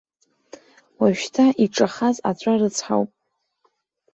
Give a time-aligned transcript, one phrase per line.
[0.99, 3.09] Уажәшьҭа иҿахаз аҵәа рыцҳауп.